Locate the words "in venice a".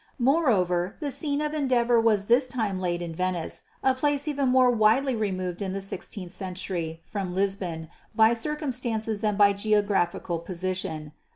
3.03-3.93